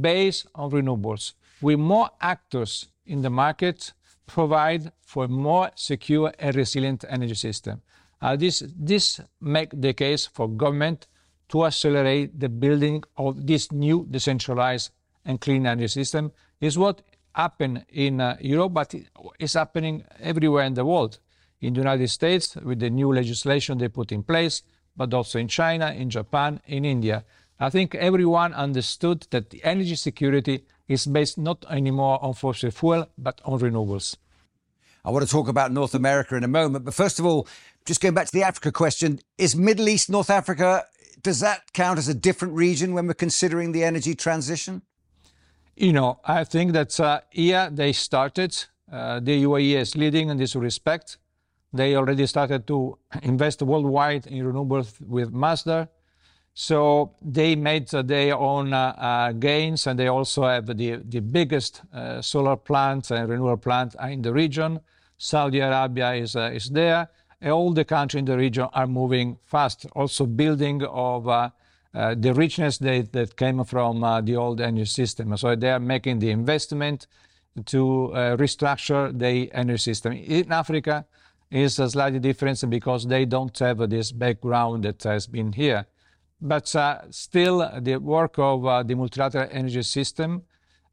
based 0.00 0.46
on 0.54 0.70
renewables 0.70 1.32
with 1.60 1.78
more 1.78 2.08
actors 2.20 2.88
in 3.04 3.20
the 3.20 3.30
market 3.30 3.92
provide 4.26 4.92
for 5.02 5.24
a 5.24 5.28
more 5.28 5.70
secure 5.74 6.32
and 6.38 6.54
resilient 6.54 7.04
energy 7.08 7.34
system. 7.34 7.82
Uh, 8.22 8.36
this, 8.36 8.62
this 8.78 9.20
make 9.40 9.70
the 9.74 9.92
case 9.92 10.26
for 10.26 10.48
government 10.48 11.08
to 11.48 11.66
accelerate 11.66 12.38
the 12.38 12.48
building 12.48 13.02
of 13.16 13.46
this 13.46 13.72
new 13.72 14.06
decentralized 14.10 14.92
and 15.24 15.40
clean 15.40 15.66
energy 15.66 15.88
system 15.88 16.30
is 16.60 16.78
what 16.78 17.02
happened 17.34 17.84
in 17.88 18.20
uh, 18.20 18.36
Europe, 18.40 18.74
but 18.74 18.94
it's 19.38 19.54
happening 19.54 20.04
everywhere 20.20 20.64
in 20.64 20.74
the 20.74 20.84
world. 20.84 21.18
In 21.60 21.74
the 21.74 21.80
United 21.80 22.08
States, 22.08 22.56
with 22.56 22.80
the 22.80 22.90
new 22.90 23.12
legislation 23.12 23.78
they 23.78 23.88
put 23.88 24.12
in 24.12 24.22
place, 24.22 24.62
but 24.96 25.12
also 25.12 25.38
in 25.38 25.48
China, 25.48 25.92
in 25.92 26.10
Japan, 26.10 26.60
in 26.66 26.84
India. 26.84 27.24
I 27.58 27.68
think 27.68 27.94
everyone 27.94 28.54
understood 28.54 29.26
that 29.30 29.50
the 29.50 29.62
energy 29.64 29.96
security 29.96 30.64
is 30.88 31.06
based 31.06 31.38
not 31.38 31.64
anymore 31.70 32.18
on 32.24 32.34
fossil 32.34 32.70
fuel, 32.70 33.06
but 33.18 33.40
on 33.44 33.60
renewables. 33.60 34.16
I 35.04 35.10
want 35.10 35.24
to 35.24 35.30
talk 35.30 35.48
about 35.48 35.72
North 35.72 35.94
America 35.94 36.36
in 36.36 36.44
a 36.44 36.48
moment, 36.48 36.84
but 36.84 36.94
first 36.94 37.18
of 37.18 37.26
all, 37.26 37.46
just 37.86 38.00
going 38.00 38.14
back 38.14 38.26
to 38.26 38.32
the 38.32 38.42
Africa 38.42 38.72
question, 38.72 39.20
is 39.38 39.56
Middle 39.56 39.88
East, 39.88 40.10
North 40.10 40.30
Africa, 40.30 40.84
does 41.22 41.40
that 41.40 41.72
count 41.72 41.98
as 41.98 42.08
a 42.08 42.14
different 42.14 42.54
region 42.54 42.94
when 42.94 43.06
we're 43.06 43.14
considering 43.14 43.72
the 43.72 43.84
energy 43.84 44.14
transition? 44.14 44.82
You 45.80 45.94
know, 45.94 46.20
I 46.26 46.44
think 46.44 46.72
that 46.72 47.00
uh, 47.00 47.22
here 47.30 47.70
they 47.72 47.92
started. 47.94 48.54
Uh, 48.92 49.18
the 49.18 49.44
UAE 49.44 49.80
is 49.80 49.96
leading 49.96 50.28
in 50.28 50.36
this 50.36 50.54
respect. 50.54 51.16
They 51.72 51.96
already 51.96 52.26
started 52.26 52.66
to 52.66 52.98
invest 53.22 53.62
worldwide 53.62 54.26
in 54.26 54.44
renewables 54.44 55.00
with 55.00 55.32
Masdar. 55.32 55.88
So 56.52 57.14
they 57.22 57.56
made 57.56 57.94
uh, 57.94 58.02
their 58.02 58.36
own 58.36 58.74
uh, 58.74 58.94
uh, 58.98 59.32
gains, 59.32 59.86
and 59.86 59.98
they 59.98 60.08
also 60.08 60.44
have 60.44 60.66
the, 60.66 60.96
the 60.96 61.20
biggest 61.20 61.80
uh, 61.94 62.20
solar 62.20 62.56
plant 62.56 63.10
and 63.10 63.26
renewable 63.26 63.56
plant 63.56 63.96
in 64.02 64.20
the 64.20 64.34
region. 64.34 64.80
Saudi 65.16 65.60
Arabia 65.60 66.12
is, 66.12 66.36
is 66.36 66.68
there. 66.68 67.08
All 67.46 67.72
the 67.72 67.86
countries 67.86 68.18
in 68.18 68.26
the 68.26 68.36
region 68.36 68.68
are 68.74 68.86
moving 68.86 69.38
fast. 69.46 69.86
Also 69.96 70.26
building 70.26 70.82
of 70.84 71.26
uh, 71.94 72.14
the 72.18 72.32
richness 72.32 72.78
that, 72.78 73.12
that 73.12 73.36
came 73.36 73.64
from 73.64 74.04
uh, 74.04 74.20
the 74.20 74.36
old 74.36 74.60
energy 74.60 74.84
system. 74.84 75.36
So 75.36 75.56
they 75.56 75.70
are 75.70 75.80
making 75.80 76.20
the 76.20 76.30
investment 76.30 77.06
to 77.66 78.12
uh, 78.12 78.36
restructure 78.36 79.16
the 79.16 79.52
energy 79.52 79.78
system. 79.78 80.12
In 80.12 80.52
Africa, 80.52 81.04
is 81.50 81.78
a 81.80 81.90
slightly 81.90 82.20
different 82.20 82.62
because 82.70 83.06
they 83.06 83.24
don't 83.24 83.58
have 83.58 83.90
this 83.90 84.12
background 84.12 84.84
that 84.84 85.02
has 85.02 85.26
been 85.26 85.52
here. 85.52 85.86
But 86.40 86.74
uh, 86.76 87.10
still, 87.10 87.68
the 87.80 87.96
work 87.96 88.38
of 88.38 88.64
uh, 88.64 88.82
the 88.82 88.94
multilateral 88.94 89.48
energy 89.50 89.82
system 89.82 90.42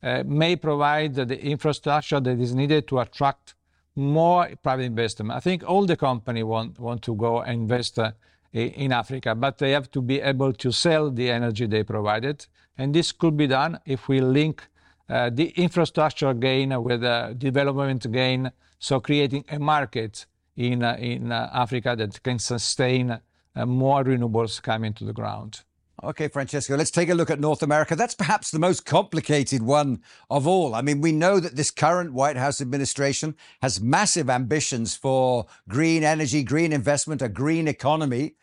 uh, 0.01 0.23
may 0.25 0.55
provide 0.55 1.15
the 1.15 1.39
infrastructure 1.39 2.19
that 2.19 2.39
is 2.39 2.53
needed 2.53 2.87
to 2.87 2.99
attract 2.99 3.53
more 3.95 4.49
private 4.61 4.83
investment. 4.83 5.31
I 5.31 5.39
think 5.39 5.63
all 5.67 5.85
the 5.85 5.95
companies 5.95 6.43
want, 6.43 6.79
want 6.79 7.01
to 7.03 7.15
go 7.15 7.41
and 7.41 7.61
invest 7.61 7.99
in 8.65 8.91
Africa, 8.91 9.35
but 9.35 9.57
they 9.57 9.71
have 9.71 9.89
to 9.91 10.01
be 10.01 10.21
able 10.21 10.53
to 10.53 10.71
sell 10.71 11.11
the 11.11 11.29
energy 11.29 11.65
they 11.65 11.83
provided. 11.83 12.45
And 12.77 12.93
this 12.93 13.11
could 13.11 13.37
be 13.37 13.47
done 13.47 13.79
if 13.85 14.07
we 14.07 14.21
link 14.21 14.67
uh, 15.09 15.29
the 15.33 15.49
infrastructure 15.49 16.33
gain 16.33 16.81
with 16.83 17.01
the 17.01 17.35
development 17.37 18.11
gain, 18.11 18.51
so 18.79 18.99
creating 18.99 19.45
a 19.49 19.59
market 19.59 20.25
in, 20.55 20.83
uh, 20.83 20.97
in 20.99 21.31
uh, 21.31 21.49
Africa 21.53 21.95
that 21.97 22.21
can 22.23 22.39
sustain 22.39 23.19
uh, 23.55 23.65
more 23.65 24.03
renewables 24.03 24.61
coming 24.61 24.93
to 24.93 25.05
the 25.05 25.13
ground. 25.13 25.61
Okay, 26.03 26.27
Francesco, 26.27 26.75
let's 26.75 26.91
take 26.91 27.09
a 27.09 27.15
look 27.15 27.31
at 27.31 27.39
North 27.39 27.63
America. 27.63 27.95
That's 27.95 28.13
perhaps 28.13 28.51
the 28.51 28.59
most 28.59 28.85
complicated 28.85 29.63
one 29.63 30.03
of 30.29 30.45
all. 30.45 30.75
I 30.75 30.83
mean, 30.83 31.01
we 31.01 31.11
know 31.11 31.39
that 31.39 31.55
this 31.55 31.71
current 31.71 32.13
White 32.13 32.37
House 32.37 32.61
administration 32.61 33.35
has 33.63 33.81
massive 33.81 34.29
ambitions 34.29 34.95
for 34.95 35.47
green 35.67 36.03
energy, 36.03 36.43
green 36.43 36.71
investment, 36.71 37.23
a 37.23 37.29
green 37.29 37.67
economy. 37.67 38.35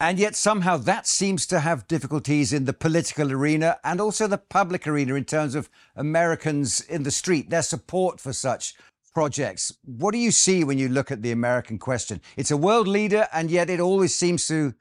And 0.00 0.18
yet 0.18 0.34
somehow 0.34 0.78
that 0.78 1.06
seems 1.06 1.46
to 1.46 1.60
have 1.60 1.86
difficulties 1.86 2.54
in 2.54 2.64
the 2.64 2.72
political 2.72 3.30
arena 3.30 3.78
and 3.84 4.00
also 4.00 4.26
the 4.26 4.38
public 4.38 4.86
arena 4.86 5.14
in 5.14 5.24
terms 5.24 5.54
of 5.54 5.68
Americans 5.94 6.80
in 6.80 7.02
the 7.02 7.10
street, 7.10 7.50
their 7.50 7.62
support 7.62 8.18
for 8.18 8.32
such 8.32 8.74
projects. 9.12 9.76
What 9.84 10.12
do 10.12 10.18
you 10.18 10.30
see 10.30 10.64
when 10.64 10.78
you 10.78 10.88
look 10.88 11.10
at 11.10 11.20
the 11.20 11.32
American 11.32 11.78
question? 11.78 12.22
It's 12.38 12.50
a 12.50 12.56
world 12.56 12.88
leader, 12.88 13.28
and 13.32 13.50
yet 13.50 13.68
it 13.68 13.78
always 13.78 14.14
seems 14.14 14.48
to 14.48 14.72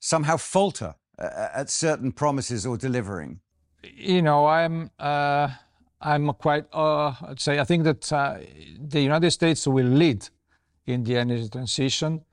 somehow 0.00 0.36
falter 0.36 0.96
uh, 1.18 1.48
at 1.54 1.70
certain 1.70 2.12
promises 2.12 2.66
or 2.66 2.76
delivering? 2.76 3.40
You 3.82 4.22
know, 4.22 4.46
I'm 4.46 4.90
uh, 4.98 5.48
I'm 6.00 6.32
quite, 6.34 6.66
uh, 6.72 7.14
I'd 7.28 7.40
say, 7.40 7.58
I 7.58 7.64
think 7.64 7.84
that 7.84 8.12
uh, 8.12 8.38
the 8.78 9.00
United 9.00 9.30
States 9.30 9.66
will 9.66 9.86
lead 9.86 10.28
in 10.86 11.04
the 11.04 11.16
energy 11.16 11.48
transition. 11.48 12.24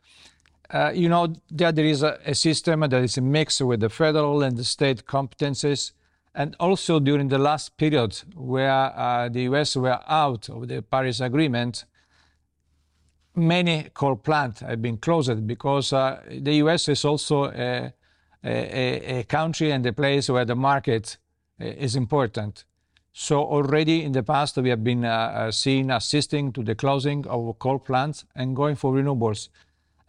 Uh, 0.72 0.90
you 0.96 1.10
know, 1.10 1.34
that 1.50 1.76
there 1.76 1.86
is 1.86 2.02
a, 2.02 2.18
a, 2.26 2.34
system 2.34 2.80
that 2.80 2.94
is 2.94 3.18
a 3.18 3.22
mix 3.22 3.60
with 3.60 3.82
the 3.82 3.90
federal 3.90 4.42
and 4.42 4.56
the 4.56 4.64
state 4.64 5.06
competences. 5.06 5.92
And 6.34 6.56
also 6.62 7.02
during 7.02 7.28
the 7.28 7.38
last 7.38 7.76
period 7.76 8.18
where 8.36 8.98
uh, 8.98 9.28
the 9.28 9.42
US 9.42 9.76
were 9.76 10.00
out 10.08 10.48
of 10.48 10.70
the 10.70 10.82
Paris 10.82 11.20
Agreement, 11.20 11.84
many 13.36 13.90
coal 13.94 14.16
plants 14.16 14.62
have 14.62 14.82
been 14.82 14.98
closed 14.98 15.46
because 15.46 15.92
uh, 15.92 16.22
the 16.30 16.54
US 16.56 16.88
is 16.88 17.04
also 17.04 17.46
a, 17.46 17.94
a, 18.42 19.20
a, 19.20 19.24
country 19.24 19.72
and 19.72 19.86
a 19.86 19.92
place 19.92 20.30
where 20.30 20.46
the 20.46 20.56
market 20.56 21.18
uh, 21.60 21.66
is 21.66 21.98
important. 21.98 22.64
So 23.12 23.44
already 23.44 24.04
in 24.04 24.14
the 24.14 24.24
past, 24.24 24.56
we 24.56 24.70
have 24.70 24.86
been 24.86 25.04
uh, 25.04 25.10
uh, 25.10 25.52
seen 25.52 25.92
assisting 25.92 26.54
to 26.54 26.64
the 26.64 26.76
closing 26.76 27.28
of 27.28 27.60
coal 27.60 27.80
plants 27.80 28.24
and 28.36 28.56
going 28.56 28.76
for 28.76 28.94
renewables. 28.94 29.50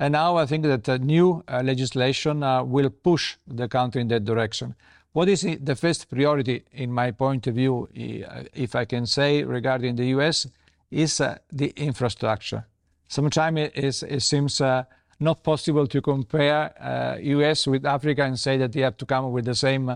And 0.02 0.14
now 0.14 0.36
I 0.36 0.46
think 0.46 0.64
that 0.64 0.82
the 0.82 0.98
new 0.98 1.44
uh, 1.46 1.62
legislation 1.62 2.42
uh, 2.42 2.64
will 2.64 2.90
push 2.90 3.36
the 3.46 3.68
country 3.68 4.00
in 4.00 4.08
that 4.08 4.24
direction. 4.24 4.74
What 5.12 5.28
is 5.28 5.46
the 5.60 5.76
first 5.76 6.10
priority, 6.10 6.64
in 6.72 6.90
my 6.90 7.12
point 7.12 7.46
of 7.46 7.54
view, 7.54 7.88
if 7.94 8.74
I 8.74 8.84
can 8.84 9.06
say, 9.06 9.44
regarding 9.44 9.94
the 9.94 10.06
US, 10.16 10.48
is 10.90 11.20
uh, 11.20 11.38
the 11.52 11.72
infrastructure. 11.76 12.66
Sometimes 13.06 13.70
it, 13.76 14.22
seems 14.22 14.60
uh, 14.60 14.82
not 15.20 15.44
possible 15.44 15.86
to 15.86 16.02
compare 16.02 16.74
US 17.22 17.68
with 17.68 17.86
Africa 17.86 18.24
and 18.24 18.36
say 18.36 18.56
that 18.56 18.72
they 18.72 18.80
have 18.80 18.96
to 18.96 19.06
come 19.06 19.26
up 19.26 19.30
with 19.30 19.44
the 19.44 19.54
same 19.54 19.88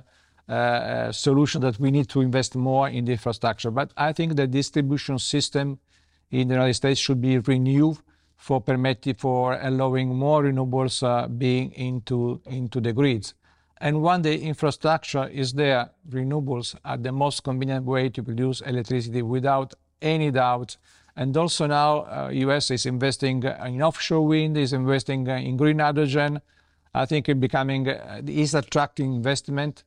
uh, 0.48 1.10
solution 1.10 1.62
that 1.62 1.80
we 1.80 1.90
need 1.90 2.08
to 2.10 2.20
invest 2.20 2.54
more 2.54 2.88
in 2.88 3.06
the 3.06 3.12
infrastructure. 3.12 3.72
But 3.72 3.90
I 3.96 4.12
think 4.12 4.36
the 4.36 4.46
distribution 4.46 5.18
system 5.18 5.80
in 6.30 6.46
the 6.46 6.54
United 6.54 6.74
States 6.74 7.00
should 7.00 7.20
be 7.20 7.38
renewed 7.38 7.98
for 8.36 8.60
permitting 8.60 9.14
for 9.14 9.58
allowing 9.60 10.14
more 10.14 10.42
renewables 10.42 11.02
uh, 11.02 11.26
being 11.26 11.72
into 11.72 12.40
into 12.46 12.80
the 12.80 12.92
grids. 12.92 13.34
And 13.78 14.02
when 14.02 14.22
the 14.22 14.40
infrastructure 14.40 15.26
is 15.28 15.52
there, 15.52 15.90
renewables 16.08 16.76
are 16.84 16.96
the 16.96 17.12
most 17.12 17.44
convenient 17.44 17.84
way 17.84 18.08
to 18.08 18.22
produce 18.22 18.60
electricity 18.62 19.22
without 19.22 19.74
any 20.00 20.30
doubt. 20.30 20.76
And 21.14 21.36
also 21.36 21.66
now, 21.66 22.04
uh, 22.04 22.30
US 22.32 22.70
is 22.70 22.86
investing 22.86 23.42
in 23.42 23.82
offshore 23.82 24.26
wind, 24.26 24.56
is 24.56 24.72
investing 24.72 25.26
in 25.26 25.56
green 25.56 25.78
hydrogen. 25.78 26.40
I 26.94 27.04
think 27.04 27.28
it 27.28 27.38
becoming 27.40 27.88
uh, 27.88 28.22
is 28.26 28.54
attracting 28.54 29.14
investment 29.14 29.84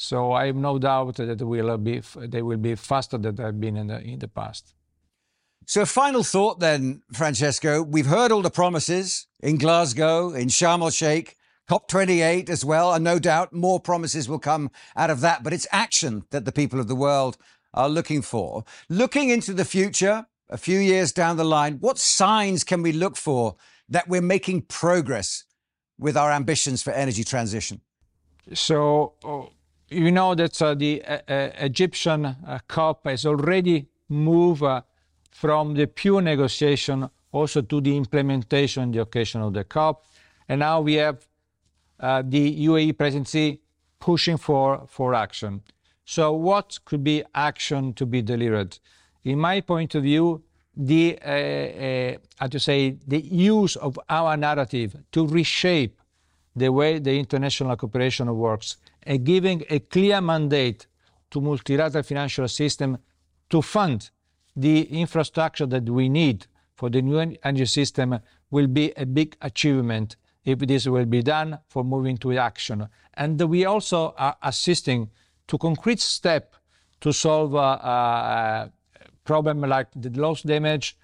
so 0.00 0.32
I 0.32 0.46
have 0.46 0.56
no 0.56 0.78
doubt 0.78 1.16
that 1.16 1.42
will 1.42 1.76
be, 1.76 2.00
they 2.16 2.40
will 2.40 2.56
be 2.56 2.74
faster 2.74 3.18
than 3.18 3.34
they've 3.34 3.60
been 3.60 3.76
in 3.76 3.88
the, 3.88 4.00
in 4.00 4.18
the 4.18 4.28
past. 4.28 4.72
So, 5.66 5.84
final 5.84 6.24
thought 6.24 6.58
then, 6.58 7.02
Francesco. 7.12 7.82
We've 7.82 8.06
heard 8.06 8.32
all 8.32 8.42
the 8.42 8.50
promises 8.50 9.26
in 9.40 9.56
Glasgow, 9.56 10.30
in 10.32 10.48
Sharm 10.48 10.80
el 10.80 10.90
Sheikh, 10.90 11.36
COP28 11.70 12.50
as 12.50 12.64
well, 12.64 12.92
and 12.92 13.04
no 13.04 13.18
doubt 13.20 13.52
more 13.52 13.78
promises 13.78 14.28
will 14.28 14.40
come 14.40 14.70
out 14.96 15.10
of 15.10 15.20
that. 15.20 15.44
But 15.44 15.52
it's 15.52 15.68
action 15.70 16.24
that 16.30 16.44
the 16.44 16.50
people 16.52 16.80
of 16.80 16.88
the 16.88 16.96
world 16.96 17.36
are 17.72 17.88
looking 17.88 18.22
for. 18.22 18.64
Looking 18.88 19.30
into 19.30 19.52
the 19.52 19.64
future, 19.64 20.26
a 20.48 20.58
few 20.58 20.78
years 20.80 21.12
down 21.12 21.36
the 21.36 21.44
line, 21.44 21.74
what 21.74 21.98
signs 21.98 22.64
can 22.64 22.82
we 22.82 22.90
look 22.90 23.16
for 23.16 23.54
that 23.88 24.08
we're 24.08 24.20
making 24.20 24.62
progress 24.62 25.44
with 25.98 26.16
our 26.16 26.32
ambitions 26.32 26.82
for 26.82 26.90
energy 26.90 27.22
transition? 27.22 27.80
So, 28.52 29.14
oh, 29.24 29.50
you 29.88 30.10
know 30.10 30.34
that 30.34 30.60
uh, 30.60 30.74
the 30.74 31.04
uh, 31.04 31.18
uh 31.28 31.50
Egyptian 31.58 32.24
uh, 32.26 32.58
COP 32.66 33.06
has 33.06 33.26
already 33.26 33.88
moved 34.08 34.62
uh, 34.62 34.82
from 35.30 35.74
the 35.74 35.86
pure 35.86 36.20
negotiation 36.20 37.08
also 37.32 37.62
to 37.62 37.80
the 37.80 37.96
implementation, 37.96 38.90
the 38.90 39.00
occasion 39.00 39.40
of 39.40 39.54
the 39.54 39.64
COP. 39.64 40.04
And 40.48 40.60
now 40.60 40.80
we 40.80 40.94
have 40.94 41.26
the 41.98 42.66
UAE 42.66 42.96
presidency 42.96 43.60
pushing 43.98 44.36
for, 44.36 44.86
for 44.88 45.14
action. 45.14 45.62
So 46.04 46.32
what 46.32 46.78
could 46.84 47.04
be 47.04 47.22
action 47.34 47.92
to 47.94 48.06
be 48.06 48.22
delivered? 48.22 48.78
In 49.24 49.38
my 49.38 49.60
point 49.60 49.94
of 49.94 50.02
view, 50.02 50.42
the, 50.76 51.18
uh, 51.24 51.30
uh, 51.30 52.18
how 52.38 52.46
to 52.46 52.58
say, 52.58 52.96
the 53.06 53.20
use 53.20 53.76
of 53.76 53.98
our 54.08 54.36
narrative 54.36 54.96
to 55.12 55.26
reshape 55.26 56.00
the 56.56 56.72
way 56.72 56.98
the 56.98 57.18
international 57.18 57.76
cooperation 57.76 58.34
works 58.36 58.78
and 59.02 59.24
giving 59.24 59.62
a 59.70 59.78
clear 59.78 60.20
mandate 60.20 60.86
to 61.30 61.40
multilateral 61.40 62.02
financial 62.02 62.48
system 62.48 62.98
to 63.50 63.62
fund 63.62 64.10
the 64.60 64.82
infrastructure 65.00 65.66
that 65.66 65.88
we 65.88 66.08
need 66.08 66.46
for 66.74 66.90
the 66.90 67.02
new 67.02 67.18
energy 67.18 67.66
system 67.66 68.18
will 68.50 68.66
be 68.66 68.92
a 68.96 69.06
big 69.06 69.36
achievement 69.42 70.16
if 70.44 70.58
this 70.60 70.86
will 70.86 71.04
be 71.04 71.22
done 71.22 71.58
for 71.68 71.84
moving 71.84 72.16
to 72.18 72.36
action. 72.38 72.88
And 73.14 73.40
we 73.40 73.64
also 73.64 74.14
are 74.16 74.36
assisting 74.42 75.10
to 75.48 75.58
concrete 75.58 76.00
step 76.00 76.54
to 77.00 77.12
solve 77.12 77.54
a, 77.54 77.58
a 77.58 78.72
problem 79.24 79.60
like 79.60 79.88
the 79.94 80.10
loss 80.10 80.42
damage. 80.42 80.96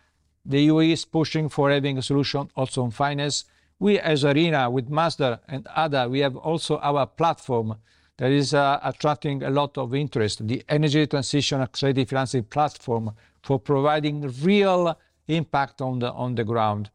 The 0.45 0.69
UAE 0.69 0.93
is 0.93 1.05
pushing 1.05 1.49
for 1.49 1.71
having 1.71 1.99
a 1.99 2.03
solution 2.03 2.49
also 2.57 2.83
on 2.85 2.91
finance 2.91 3.45
we 3.79 3.99
as 3.99 4.25
IRENA 4.25 4.71
with 4.71 4.91
Masdar 4.91 5.41
and 5.49 5.67
other, 5.69 6.09
we 6.09 6.21
have 6.21 6.37
also 6.37 6.79
our 6.79 7.07
platform 7.07 7.77
that 8.17 8.31
is 8.31 8.55
uh, 8.55 8.81
attracting 8.83 9.43
a 9.43 9.51
lot 9.51 9.77
of 9.77 9.95
interest, 9.95 10.47
the 10.47 10.65
Energy 10.69 11.07
Transition 11.07 11.61
Accelerated 11.61 12.09
Financing 12.09 12.45
Platform 12.45 13.13
for 13.47 13.61
providing 13.61 14.23
real 14.43 14.99
impact 15.29 15.81
on 15.81 16.01
the, 16.01 16.13
on 16.13 16.35
the 16.35 16.43
ground. 16.43 16.91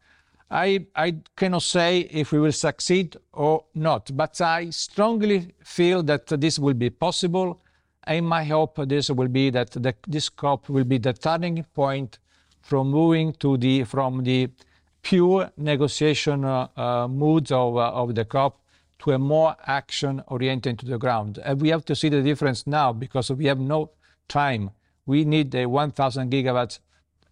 I, 0.50 0.86
I 0.98 1.16
cannot 1.38 1.64
say 1.64 2.02
if 2.12 2.34
we 2.34 2.40
will 2.40 2.52
succeed 2.52 3.16
or 3.32 3.64
not, 3.74 4.12
but 4.14 4.42
I 4.42 4.70
strongly 4.72 5.54
feel 5.64 6.04
that 6.04 6.28
this 6.28 6.60
will 6.60 6.74
be 6.74 6.90
possible. 6.90 7.62
And 8.04 8.28
my 8.28 8.44
hope 8.44 8.86
this 8.90 9.10
will 9.10 9.30
be 9.30 9.50
that 9.52 9.72
the, 9.72 9.96
this 10.06 10.28
COP 10.28 10.68
will 10.68 10.84
be 10.84 10.98
the 10.98 11.14
turning 11.14 11.64
point 11.74 12.20
from 12.60 12.92
moving 12.92 13.32
to 13.34 13.56
the, 13.56 13.86
from 13.86 14.26
the 14.26 14.50
pure 15.04 15.50
negotiation 15.56 16.44
uh, 16.44 16.68
uh, 16.76 17.08
mood 17.08 17.50
of, 17.54 17.78
uh, 17.78 17.92
of 17.92 18.14
the 18.14 18.26
COP 18.26 18.60
to 19.00 19.12
a 19.12 19.18
more 19.18 19.56
action 19.68 20.22
oriented 20.28 20.80
to 20.80 20.86
the 20.86 20.98
ground. 20.98 21.40
And 21.46 21.62
we 21.62 21.70
have 21.70 21.86
to 21.86 21.96
see 21.96 22.10
the 22.10 22.22
difference 22.22 22.68
now 22.68 22.92
because 22.92 23.32
we 23.32 23.46
have 23.46 23.60
no 23.60 23.92
time. 24.28 24.72
We 25.06 25.26
need 25.26 25.54
a 25.56 25.66
1,000 25.66 26.32
gigawatts 26.32 26.80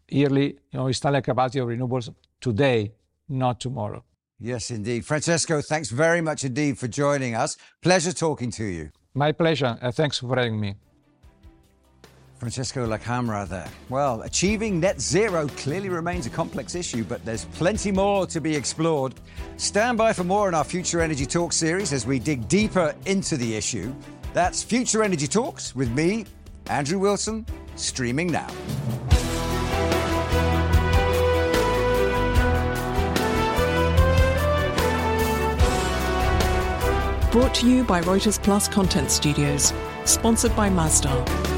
yearly 0.09 0.47
you 0.71 0.79
know, 0.79 0.87
installed 0.87 1.23
capacity 1.23 1.59
of 1.59 1.67
renewables 1.67 2.13
today, 2.41 2.93
not 3.27 3.59
tomorrow. 3.59 4.03
Yes, 4.39 4.71
indeed. 4.71 5.05
Francesco, 5.05 5.61
thanks 5.61 5.89
very 5.89 6.21
much 6.21 6.45
indeed 6.45 6.77
for 6.77 6.87
joining 6.87 7.35
us. 7.35 7.57
Pleasure 7.81 8.13
talking 8.13 8.51
to 8.51 8.63
you. 8.63 8.89
My 9.13 9.31
pleasure. 9.31 9.77
Uh, 9.81 9.91
thanks 9.91 10.19
for 10.19 10.33
having 10.35 10.59
me. 10.59 10.75
Francesco 12.39 12.87
La 12.87 12.97
Camera 12.97 13.45
there. 13.45 13.67
Well, 13.89 14.21
achieving 14.21 14.79
net 14.79 15.01
zero 15.01 15.49
clearly 15.57 15.89
remains 15.89 16.25
a 16.25 16.29
complex 16.29 16.73
issue, 16.73 17.03
but 17.03 17.23
there's 17.25 17.43
plenty 17.45 17.91
more 17.91 18.25
to 18.27 18.39
be 18.39 18.55
explored. 18.55 19.13
Stand 19.57 19.97
by 19.97 20.13
for 20.13 20.23
more 20.23 20.47
in 20.47 20.53
our 20.53 20.63
Future 20.63 21.01
Energy 21.01 21.25
Talk 21.25 21.51
series 21.51 21.91
as 21.91 22.07
we 22.07 22.17
dig 22.17 22.47
deeper 22.47 22.95
into 23.05 23.35
the 23.35 23.55
issue. 23.57 23.93
That's 24.33 24.63
Future 24.63 25.03
Energy 25.03 25.27
Talks 25.27 25.75
with 25.75 25.91
me, 25.91 26.25
Andrew 26.69 26.99
Wilson, 26.99 27.45
streaming 27.75 28.31
now. 28.31 28.47
Brought 37.31 37.53
to 37.55 37.69
you 37.69 37.83
by 37.83 38.01
Reuters 38.01 38.41
Plus 38.41 38.67
Content 38.67 39.09
Studios, 39.09 39.73
sponsored 40.05 40.55
by 40.55 40.69
Masdar. 40.69 41.48